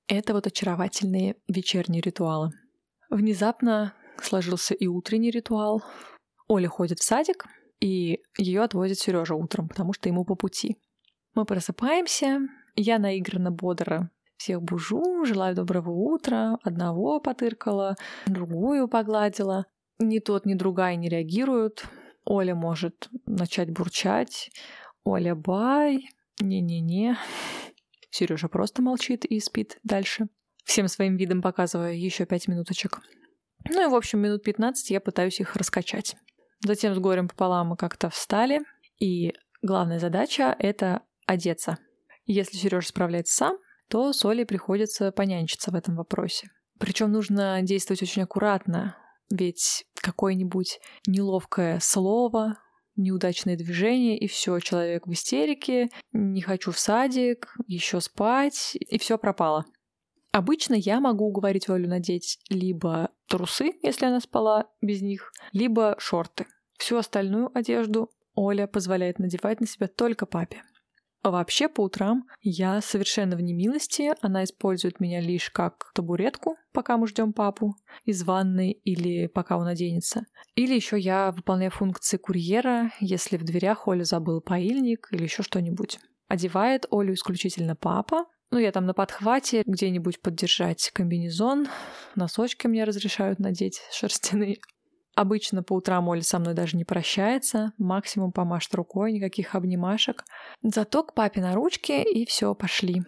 Это 0.08 0.34
вот 0.34 0.48
очаровательные 0.48 1.36
вечерние 1.48 2.02
ритуалы. 2.02 2.52
Внезапно 3.10 3.94
сложился 4.20 4.74
и 4.74 4.88
утренний 4.88 5.30
ритуал. 5.30 5.84
Оля 6.48 6.70
ходит 6.70 7.00
в 7.00 7.04
садик, 7.04 7.46
и 7.80 8.20
ее 8.38 8.64
отвозит 8.64 8.98
Сережа 8.98 9.36
утром, 9.36 9.68
потому 9.68 9.94
что 9.94 10.10
ему 10.10 10.26
по 10.26 10.36
пути. 10.36 10.78
Мы 11.36 11.46
просыпаемся, 11.46 12.40
я 12.76 13.00
наигранно 13.00 13.52
бодро 13.52 14.10
всех 14.38 14.62
бужу, 14.62 15.26
желаю 15.26 15.56
доброго 15.56 15.92
утра, 15.92 16.58
одного 16.64 17.20
потыркала, 17.20 17.96
другую 18.28 18.88
погладила. 18.88 19.66
Ни 20.00 20.20
тот, 20.20 20.46
ни 20.46 20.56
другая 20.56 20.96
не 20.96 21.10
реагируют. 21.10 21.86
Оля 22.26 22.56
может 22.56 23.10
начать 23.26 23.72
бурчать. 23.72 24.52
Оля 25.04 25.36
бай, 25.36 26.10
не-не-не. 26.42 27.18
Сережа 28.10 28.50
просто 28.50 28.82
молчит 28.82 29.26
и 29.26 29.40
спит 29.40 29.80
дальше. 29.84 30.28
Всем 30.66 30.88
своим 30.88 31.16
видом 31.16 31.42
показывая 31.42 31.94
еще 31.94 32.26
пять 32.26 32.48
минуточек. 32.48 33.00
Ну 33.70 33.88
и, 33.88 33.90
в 33.90 33.96
общем, 33.96 34.20
минут 34.20 34.44
15 34.44 34.90
я 34.92 35.00
пытаюсь 35.00 35.40
их 35.40 35.56
раскачать. 35.56 36.16
Затем 36.62 36.94
с 36.96 37.00
горем 37.00 37.28
пополам 37.28 37.70
мы 37.70 37.78
как-то 37.78 38.10
встали, 38.10 38.62
и 39.00 39.34
главная 39.62 40.00
задача— 40.00 40.56
это 40.60 41.02
одеться. 41.26 41.78
Если 42.26 42.58
Сережа 42.58 42.88
справляется 42.88 43.36
сам, 43.36 43.58
то 43.90 44.12
Соли 44.14 44.44
приходится 44.44 45.12
понянчиться 45.12 45.72
в 45.72 45.76
этом 45.76 45.96
вопросе. 45.96 46.50
Причем 46.80 47.12
нужно 47.12 47.62
действовать 47.62 48.02
очень 48.02 48.24
аккуратно, 48.24 48.98
ведь 49.30 49.86
какое-нибудь 49.96 50.80
неловкое 51.08 51.80
слово, 51.80 52.58
неудачное 52.96 53.56
движение, 53.56 54.18
и 54.18 54.28
все, 54.28 54.60
человек 54.60 55.08
в 55.08 55.12
истерике, 55.12 55.90
не 56.12 56.42
хочу 56.42 56.72
в 56.72 56.80
садик, 56.80 57.54
еще 57.68 58.02
спать, 58.02 58.76
и 58.76 58.98
все 58.98 59.18
пропало. 59.18 59.66
Обычно 60.32 60.74
я 60.74 61.00
могу 61.00 61.26
уговорить 61.26 61.70
Олю 61.70 61.88
надеть 61.88 62.40
либо 62.50 63.12
трусы, 63.28 63.72
если 63.82 64.06
она 64.06 64.20
спала 64.20 64.70
без 64.82 65.02
них, 65.02 65.32
либо 65.54 65.96
шорты. 65.98 66.46
Всю 66.78 66.98
остальную 66.98 67.58
одежду 67.58 68.10
Оля 68.34 68.68
позволяет 68.68 69.18
надевать 69.18 69.62
на 69.62 69.68
себя 69.68 69.88
только 69.88 70.26
папе. 70.26 70.62
А 71.26 71.32
вообще 71.32 71.68
по 71.68 71.82
утрам 71.82 72.28
я 72.44 72.82
совершенно 72.82 73.36
в 73.36 73.42
немилости. 73.42 74.14
Она 74.22 74.44
использует 74.44 75.00
меня 75.00 75.22
лишь 75.22 75.50
как 75.50 75.92
табуретку, 75.96 76.56
пока 76.72 76.98
мы 76.98 77.08
ждем 77.08 77.34
папу 77.34 77.76
из 78.04 78.22
ванной 78.22 78.74
или 78.74 79.26
пока 79.26 79.58
он 79.58 79.66
оденется. 79.66 80.28
Или 80.54 80.76
еще 80.76 81.00
я 81.00 81.32
выполняю 81.32 81.72
функции 81.72 82.18
курьера, 82.18 82.92
если 83.00 83.38
в 83.38 83.44
дверях 83.44 83.88
Оля 83.88 84.04
забыл 84.04 84.40
паильник 84.40 85.08
или 85.10 85.24
еще 85.24 85.42
что-нибудь. 85.42 85.98
Одевает 86.28 86.86
Олю 86.92 87.16
исключительно 87.16 87.76
папа, 87.76 88.26
ну, 88.52 88.60
я 88.60 88.72
там 88.72 88.86
на 88.86 88.94
подхвате 88.94 89.64
где-нибудь 89.66 90.22
поддержать 90.22 90.92
комбинезон, 90.94 91.68
носочки 92.14 92.68
мне 92.68 92.84
разрешают 92.84 93.40
надеть 93.40 93.82
шерстяные. 93.92 94.60
Обычно 95.16 95.64
по 95.64 95.74
утрам 95.74 96.08
Оля 96.10 96.22
со 96.22 96.40
мной 96.40 96.54
даже 96.54 96.76
не 96.76 96.84
прощается, 96.84 97.72
максимум 97.78 98.34
помашет 98.34 98.76
рукой, 98.76 99.14
никаких 99.14 99.56
обнимашек. 99.56 100.26
Зато 100.62 101.04
к 101.04 101.14
папе 101.14 101.40
на 101.40 101.56
ручке 101.56 102.04
и 102.04 102.26
все, 102.26 102.54
пошли. 102.54 103.02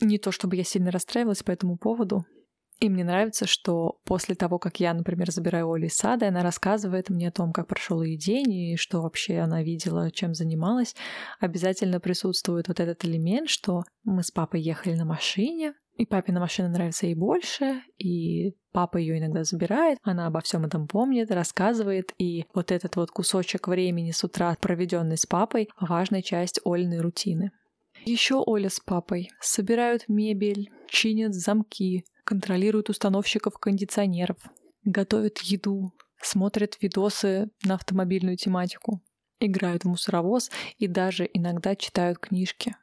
Не 0.00 0.18
то 0.18 0.30
чтобы 0.30 0.54
я 0.54 0.62
сильно 0.62 0.92
расстраивалась 0.92 1.42
по 1.42 1.50
этому 1.50 1.76
поводу. 1.76 2.24
И 2.78 2.88
мне 2.88 3.02
нравится, 3.02 3.48
что 3.48 3.98
после 4.04 4.36
того, 4.36 4.60
как 4.60 4.78
я, 4.78 4.94
например, 4.94 5.32
забираю 5.32 5.72
Олю 5.72 5.86
из 5.86 5.96
сада, 5.96 6.28
она 6.28 6.44
рассказывает 6.44 7.10
мне 7.10 7.26
о 7.26 7.32
том, 7.32 7.52
как 7.52 7.66
прошел 7.66 8.02
ее 8.02 8.16
день 8.16 8.52
и 8.52 8.76
что 8.76 9.02
вообще 9.02 9.38
она 9.38 9.64
видела, 9.64 10.12
чем 10.12 10.32
занималась, 10.32 10.94
обязательно 11.40 11.98
присутствует 11.98 12.68
вот 12.68 12.78
этот 12.78 13.04
элемент, 13.04 13.48
что 13.48 13.82
мы 14.04 14.22
с 14.22 14.30
папой 14.30 14.60
ехали 14.60 14.94
на 14.94 15.04
машине, 15.04 15.74
и 15.98 16.06
папе 16.06 16.32
на 16.32 16.40
машина 16.40 16.68
нравится 16.68 17.06
ей 17.06 17.14
больше, 17.14 17.82
и 17.98 18.54
папа 18.72 18.96
ее 18.98 19.18
иногда 19.18 19.42
забирает, 19.42 19.98
она 20.02 20.28
обо 20.28 20.40
всем 20.40 20.64
этом 20.64 20.86
помнит, 20.86 21.30
рассказывает, 21.32 22.14
и 22.18 22.46
вот 22.54 22.70
этот 22.70 22.94
вот 22.96 23.10
кусочек 23.10 23.66
времени 23.66 24.12
с 24.12 24.22
утра, 24.22 24.56
проведенный 24.60 25.18
с 25.18 25.26
папой, 25.26 25.68
важная 25.80 26.22
часть 26.22 26.60
Ольной 26.64 27.00
рутины. 27.00 27.50
Еще 28.04 28.36
Оля 28.36 28.70
с 28.70 28.78
папой 28.78 29.28
собирают 29.40 30.04
мебель, 30.08 30.70
чинят 30.88 31.34
замки, 31.34 32.04
контролируют 32.22 32.90
установщиков 32.90 33.58
кондиционеров, 33.58 34.38
готовят 34.84 35.38
еду, 35.38 35.92
смотрят 36.22 36.78
видосы 36.80 37.50
на 37.64 37.74
автомобильную 37.74 38.36
тематику, 38.36 39.02
играют 39.40 39.82
в 39.82 39.88
мусоровоз 39.88 40.50
и 40.78 40.86
даже 40.86 41.28
иногда 41.32 41.74
читают 41.74 42.18
книжки. 42.18 42.76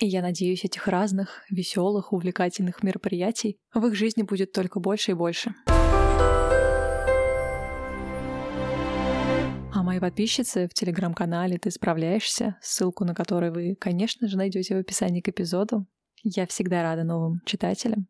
И 0.00 0.06
я 0.06 0.22
надеюсь, 0.22 0.64
этих 0.64 0.88
разных, 0.88 1.44
веселых, 1.50 2.12
увлекательных 2.12 2.82
мероприятий 2.82 3.58
в 3.72 3.86
их 3.86 3.94
жизни 3.94 4.22
будет 4.22 4.52
только 4.52 4.80
больше 4.80 5.12
и 5.12 5.14
больше. 5.14 5.54
А 9.72 9.82
мои 9.82 10.00
подписчицы 10.00 10.66
в 10.68 10.74
телеграм-канале 10.74 11.58
«Ты 11.58 11.70
справляешься», 11.70 12.56
ссылку 12.60 13.04
на 13.04 13.14
который 13.14 13.50
вы, 13.50 13.76
конечно 13.76 14.26
же, 14.26 14.36
найдете 14.36 14.74
в 14.74 14.78
описании 14.78 15.20
к 15.20 15.28
эпизоду. 15.28 15.86
Я 16.22 16.46
всегда 16.46 16.82
рада 16.82 17.04
новым 17.04 17.40
читателям. 17.44 18.08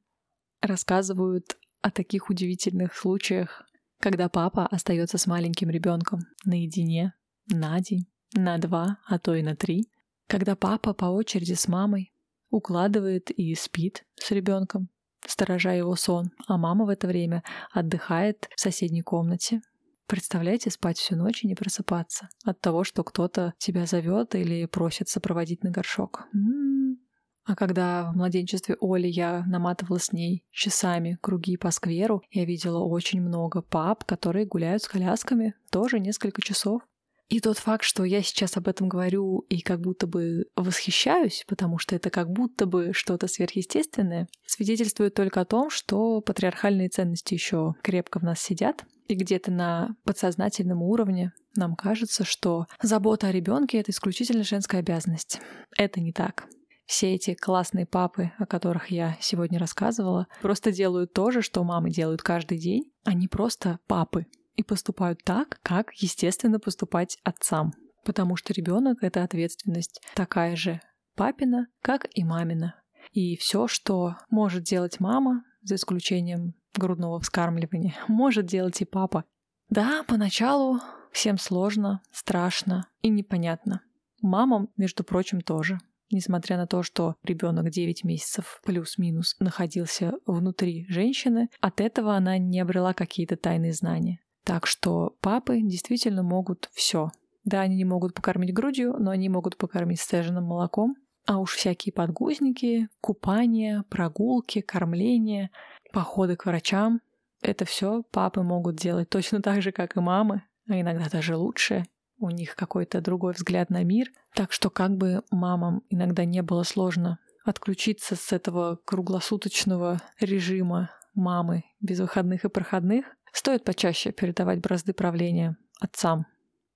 Рассказывают 0.62 1.58
о 1.82 1.90
таких 1.90 2.30
удивительных 2.30 2.94
случаях, 2.94 3.62
когда 4.00 4.30
папа 4.30 4.66
остается 4.66 5.18
с 5.18 5.26
маленьким 5.26 5.68
ребенком 5.68 6.20
наедине 6.44 7.12
на 7.52 7.78
день, 7.80 8.06
на 8.32 8.56
два, 8.56 8.98
а 9.06 9.18
то 9.18 9.34
и 9.34 9.42
на 9.42 9.54
три, 9.54 9.90
когда 10.26 10.56
папа 10.56 10.94
по 10.94 11.06
очереди 11.06 11.54
с 11.54 11.68
мамой 11.68 12.12
укладывает 12.50 13.30
и 13.30 13.54
спит 13.54 14.04
с 14.16 14.30
ребенком, 14.30 14.88
сторожа 15.26 15.72
его 15.72 15.96
сон, 15.96 16.30
а 16.46 16.56
мама 16.56 16.84
в 16.84 16.88
это 16.88 17.06
время 17.06 17.42
отдыхает 17.72 18.48
в 18.54 18.60
соседней 18.60 19.02
комнате. 19.02 19.60
Представляете, 20.06 20.70
спать 20.70 20.98
всю 20.98 21.16
ночь 21.16 21.42
и 21.42 21.46
не 21.46 21.54
просыпаться 21.54 22.28
от 22.44 22.60
того, 22.60 22.84
что 22.84 23.02
кто-то 23.02 23.54
тебя 23.58 23.86
зовет 23.86 24.34
или 24.34 24.66
просит 24.66 25.08
сопроводить 25.08 25.64
на 25.64 25.70
горшок. 25.70 26.26
М-м-м. 26.34 26.98
А 27.46 27.56
когда 27.56 28.10
в 28.10 28.16
младенчестве 28.16 28.76
Оли 28.80 29.06
я 29.06 29.44
наматывала 29.46 29.98
с 29.98 30.12
ней 30.12 30.44
часами 30.50 31.18
круги 31.20 31.56
по 31.58 31.70
скверу, 31.70 32.22
я 32.30 32.44
видела 32.46 32.78
очень 32.78 33.20
много 33.20 33.60
пап, 33.60 34.04
которые 34.04 34.46
гуляют 34.46 34.82
с 34.82 34.88
колясками 34.88 35.54
тоже 35.70 36.00
несколько 36.00 36.40
часов. 36.40 36.82
И 37.28 37.40
тот 37.40 37.58
факт, 37.58 37.84
что 37.84 38.04
я 38.04 38.22
сейчас 38.22 38.56
об 38.56 38.68
этом 38.68 38.88
говорю 38.88 39.46
и 39.48 39.60
как 39.60 39.80
будто 39.80 40.06
бы 40.06 40.44
восхищаюсь, 40.56 41.44
потому 41.48 41.78
что 41.78 41.96
это 41.96 42.10
как 42.10 42.30
будто 42.30 42.66
бы 42.66 42.92
что-то 42.92 43.28
сверхъестественное, 43.28 44.28
свидетельствует 44.46 45.14
только 45.14 45.40
о 45.40 45.46
том, 45.46 45.70
что 45.70 46.20
патриархальные 46.20 46.90
ценности 46.90 47.34
еще 47.34 47.74
крепко 47.82 48.18
в 48.18 48.22
нас 48.22 48.40
сидят, 48.40 48.84
и 49.08 49.14
где-то 49.14 49.50
на 49.50 49.96
подсознательном 50.04 50.82
уровне 50.82 51.32
нам 51.56 51.74
кажется, 51.74 52.24
что 52.24 52.66
забота 52.82 53.28
о 53.28 53.32
ребенке 53.32 53.78
это 53.78 53.90
исключительно 53.90 54.44
женская 54.44 54.78
обязанность. 54.78 55.40
Это 55.76 56.00
не 56.00 56.12
так. 56.12 56.46
Все 56.86 57.14
эти 57.14 57.34
классные 57.34 57.86
папы, 57.86 58.32
о 58.38 58.46
которых 58.46 58.88
я 58.88 59.16
сегодня 59.20 59.58
рассказывала, 59.58 60.26
просто 60.42 60.70
делают 60.70 61.12
то 61.14 61.30
же, 61.30 61.40
что 61.40 61.64
мамы 61.64 61.90
делают 61.90 62.22
каждый 62.22 62.58
день. 62.58 62.92
Они 63.04 63.28
просто 63.28 63.78
папы 63.86 64.26
и 64.56 64.62
поступают 64.62 65.22
так, 65.24 65.58
как, 65.62 65.92
естественно, 65.94 66.58
поступать 66.58 67.18
отцам. 67.24 67.72
Потому 68.04 68.36
что 68.36 68.52
ребенок— 68.52 68.98
это 69.02 69.22
ответственность 69.22 70.00
такая 70.14 70.56
же 70.56 70.80
папина, 71.14 71.68
как 71.82 72.06
и 72.14 72.24
мамина. 72.24 72.74
И 73.12 73.36
все, 73.36 73.66
что 73.68 74.16
может 74.30 74.64
делать 74.64 75.00
мама, 75.00 75.44
за 75.62 75.76
исключением 75.76 76.54
грудного 76.76 77.20
вскармливания, 77.20 77.94
может 78.08 78.46
делать 78.46 78.80
и 78.80 78.84
папа. 78.84 79.24
Да, 79.70 80.04
поначалу 80.06 80.80
всем 81.12 81.38
сложно, 81.38 82.02
страшно 82.10 82.88
и 83.00 83.08
непонятно. 83.08 83.80
Мамам, 84.20 84.68
между 84.76 85.04
прочим, 85.04 85.40
тоже. 85.40 85.78
Несмотря 86.10 86.56
на 86.58 86.66
то, 86.66 86.82
что 86.82 87.16
ребенок 87.22 87.70
9 87.70 88.04
месяцев 88.04 88.60
плюс-минус 88.64 89.36
находился 89.40 90.12
внутри 90.26 90.86
женщины, 90.88 91.48
от 91.60 91.80
этого 91.80 92.14
она 92.14 92.38
не 92.38 92.60
обрела 92.60 92.92
какие-то 92.92 93.36
тайные 93.36 93.72
знания. 93.72 94.20
Так 94.44 94.66
что 94.66 95.16
папы 95.20 95.60
действительно 95.62 96.22
могут 96.22 96.70
все. 96.72 97.10
Да, 97.44 97.62
они 97.62 97.76
не 97.76 97.84
могут 97.84 98.14
покормить 98.14 98.54
грудью, 98.54 98.94
но 98.98 99.10
они 99.10 99.28
могут 99.28 99.56
покормить 99.56 100.00
стеженным 100.00 100.44
молоком. 100.44 100.96
А 101.26 101.38
уж 101.38 101.54
всякие 101.54 101.92
подгузники, 101.92 102.88
купания, 103.00 103.84
прогулки, 103.88 104.60
кормление, 104.60 105.50
походы 105.92 106.36
к 106.36 106.44
врачам— 106.44 107.00
это 107.42 107.64
все 107.64 108.02
папы 108.10 108.42
могут 108.42 108.76
делать 108.76 109.08
точно 109.08 109.40
так 109.40 109.62
же, 109.62 109.72
как 109.72 109.96
и 109.96 110.00
мамы, 110.00 110.42
а 110.68 110.80
иногда 110.80 111.08
даже 111.10 111.36
лучше. 111.36 111.84
У 112.18 112.30
них 112.30 112.56
какой-то 112.56 113.00
другой 113.00 113.32
взгляд 113.32 113.70
на 113.70 113.82
мир. 113.84 114.08
Так 114.34 114.52
что 114.52 114.70
как 114.70 114.96
бы 114.96 115.22
мамам 115.30 115.82
иногда 115.88 116.24
не 116.24 116.42
было 116.42 116.62
сложно 116.62 117.18
отключиться 117.44 118.16
с 118.16 118.32
этого 118.32 118.78
круглосуточного 118.84 120.00
режима 120.20 120.90
мамы 121.14 121.64
без 121.80 122.00
выходных 122.00 122.44
и 122.44 122.48
проходных, 122.48 123.04
Стоит 123.34 123.64
почаще 123.64 124.12
передавать 124.12 124.60
бразды 124.60 124.92
правления 124.92 125.56
отцам. 125.80 126.26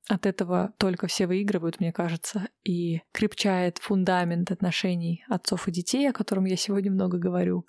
От 0.09 0.27
этого 0.27 0.75
только 0.77 1.07
все 1.07 1.29
выигрывают, 1.29 1.79
мне 1.79 1.93
кажется, 1.93 2.49
и 2.65 3.01
крепчает 3.13 3.79
фундамент 3.79 4.51
отношений 4.51 5.25
отцов 5.29 5.69
и 5.69 5.71
детей, 5.71 6.11
о 6.11 6.13
котором 6.13 6.47
я 6.47 6.57
сегодня 6.57 6.91
много 6.91 7.17
говорю. 7.17 7.65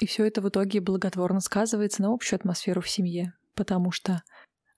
И 0.00 0.06
все 0.06 0.24
это 0.24 0.40
в 0.40 0.48
итоге 0.48 0.80
благотворно 0.80 1.40
сказывается 1.40 2.00
на 2.02 2.12
общую 2.12 2.36
атмосферу 2.36 2.80
в 2.80 2.88
семье, 2.88 3.34
потому 3.56 3.90
что 3.90 4.22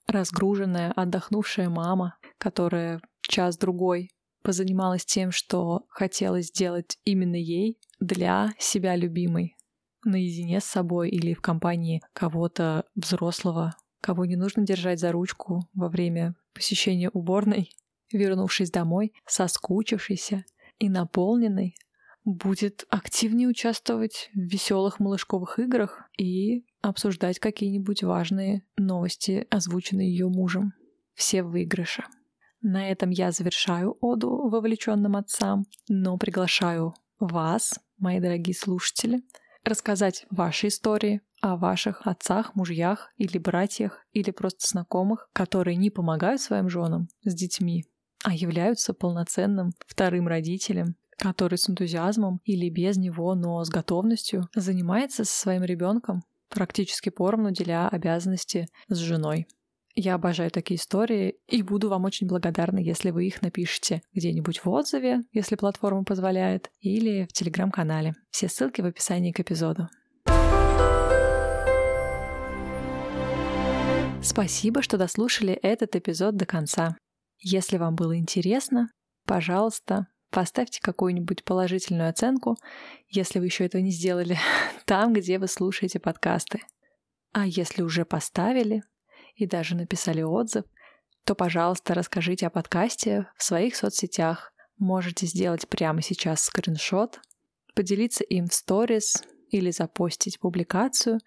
разгруженная, 0.06 0.92
отдохнувшая 0.92 1.68
мама, 1.68 2.16
которая 2.38 3.02
час-другой 3.20 4.10
позанималась 4.42 5.04
тем, 5.04 5.32
что 5.32 5.84
хотела 5.90 6.40
сделать 6.40 6.96
именно 7.04 7.36
ей, 7.36 7.78
для 7.98 8.54
себя 8.58 8.96
любимой, 8.96 9.58
наедине 10.04 10.60
с 10.60 10.64
собой 10.64 11.10
или 11.10 11.34
в 11.34 11.40
компании 11.40 12.02
кого-то 12.12 12.84
взрослого, 12.94 13.76
кого 14.00 14.24
не 14.24 14.36
нужно 14.36 14.64
держать 14.64 15.00
за 15.00 15.12
ручку 15.12 15.68
во 15.74 15.88
время 15.88 16.34
посещения 16.54 17.10
уборной, 17.10 17.70
вернувшись 18.12 18.70
домой, 18.70 19.12
соскучившийся 19.26 20.44
и 20.78 20.88
наполненный, 20.88 21.74
будет 22.24 22.84
активнее 22.90 23.48
участвовать 23.48 24.30
в 24.34 24.38
веселых 24.38 25.00
малышковых 25.00 25.58
играх 25.58 26.02
и 26.18 26.64
обсуждать 26.82 27.38
какие-нибудь 27.38 28.02
важные 28.02 28.62
новости, 28.76 29.46
озвученные 29.50 30.10
ее 30.10 30.28
мужем. 30.28 30.72
Все 31.14 31.42
выигрыши. 31.42 32.04
На 32.62 32.90
этом 32.90 33.10
я 33.10 33.32
завершаю 33.32 33.96
оду 34.00 34.48
вовлеченным 34.48 35.16
отцам, 35.16 35.64
но 35.88 36.18
приглашаю 36.18 36.94
вас, 37.18 37.78
мои 37.98 38.20
дорогие 38.20 38.54
слушатели, 38.54 39.22
рассказать 39.64 40.26
ваши 40.30 40.68
истории 40.68 41.20
о 41.40 41.56
ваших 41.56 42.06
отцах, 42.06 42.54
мужьях 42.54 43.12
или 43.16 43.38
братьях 43.38 44.04
или 44.12 44.30
просто 44.30 44.66
знакомых, 44.68 45.28
которые 45.32 45.76
не 45.76 45.90
помогают 45.90 46.40
своим 46.40 46.68
женам 46.68 47.08
с 47.24 47.34
детьми, 47.34 47.86
а 48.24 48.34
являются 48.34 48.92
полноценным 48.94 49.72
вторым 49.86 50.28
родителем, 50.28 50.96
который 51.16 51.58
с 51.58 51.68
энтузиазмом 51.68 52.40
или 52.44 52.68
без 52.68 52.96
него, 52.96 53.34
но 53.34 53.62
с 53.64 53.68
готовностью 53.68 54.48
занимается 54.54 55.24
со 55.24 55.38
своим 55.38 55.62
ребенком 55.64 56.22
практически 56.48 57.10
поровну 57.10 57.52
деля 57.52 57.88
обязанности 57.88 58.66
с 58.88 58.96
женой. 58.96 59.46
Я 60.02 60.14
обожаю 60.14 60.50
такие 60.50 60.80
истории 60.80 61.36
и 61.46 61.62
буду 61.62 61.90
вам 61.90 62.06
очень 62.06 62.26
благодарна, 62.26 62.78
если 62.78 63.10
вы 63.10 63.26
их 63.26 63.42
напишете 63.42 64.00
где-нибудь 64.14 64.64
в 64.64 64.70
отзыве, 64.70 65.20
если 65.30 65.56
платформа 65.56 66.04
позволяет, 66.04 66.70
или 66.80 67.26
в 67.28 67.34
телеграм-канале. 67.34 68.14
Все 68.30 68.48
ссылки 68.48 68.80
в 68.80 68.86
описании 68.86 69.30
к 69.30 69.40
эпизоду. 69.40 69.90
Спасибо, 74.22 74.80
что 74.80 74.96
дослушали 74.96 75.52
этот 75.52 75.94
эпизод 75.94 76.34
до 76.34 76.46
конца. 76.46 76.96
Если 77.38 77.76
вам 77.76 77.94
было 77.94 78.16
интересно, 78.16 78.90
пожалуйста, 79.26 80.06
поставьте 80.30 80.80
какую-нибудь 80.80 81.44
положительную 81.44 82.08
оценку, 82.08 82.56
если 83.10 83.38
вы 83.38 83.44
еще 83.44 83.66
этого 83.66 83.82
не 83.82 83.90
сделали, 83.90 84.38
там, 84.86 85.12
где 85.12 85.38
вы 85.38 85.46
слушаете 85.46 86.00
подкасты. 86.00 86.60
А 87.32 87.46
если 87.46 87.82
уже 87.82 88.06
поставили 88.06 88.82
и 89.40 89.46
даже 89.46 89.74
написали 89.74 90.22
отзыв, 90.22 90.64
то, 91.24 91.34
пожалуйста, 91.34 91.94
расскажите 91.94 92.46
о 92.46 92.50
подкасте 92.50 93.26
в 93.36 93.42
своих 93.42 93.76
соцсетях. 93.76 94.52
Можете 94.78 95.26
сделать 95.26 95.68
прямо 95.68 96.02
сейчас 96.02 96.44
скриншот, 96.44 97.20
поделиться 97.74 98.24
им 98.24 98.46
в 98.46 98.54
сторис 98.54 99.22
или 99.50 99.70
запостить 99.70 100.40
публикацию 100.40 101.18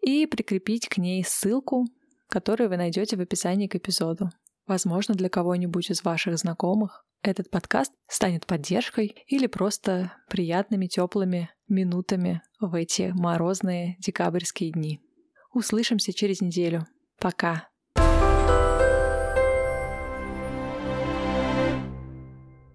и 0.00 0.26
прикрепить 0.26 0.88
к 0.88 0.98
ней 0.98 1.24
ссылку, 1.24 1.86
которую 2.28 2.68
вы 2.70 2.76
найдете 2.76 3.16
в 3.16 3.20
описании 3.20 3.68
к 3.68 3.76
эпизоду. 3.76 4.30
Возможно, 4.66 5.14
для 5.14 5.28
кого-нибудь 5.28 5.90
из 5.90 6.02
ваших 6.04 6.38
знакомых 6.38 7.06
этот 7.22 7.50
подкаст 7.50 7.92
станет 8.06 8.46
поддержкой 8.46 9.24
или 9.26 9.46
просто 9.46 10.12
приятными 10.28 10.86
теплыми 10.86 11.50
минутами 11.68 12.42
в 12.60 12.74
эти 12.74 13.12
морозные 13.14 13.96
декабрьские 13.98 14.72
дни. 14.72 15.00
Услышимся 15.52 16.12
через 16.12 16.40
неделю. 16.40 16.86
Пока. 17.20 17.73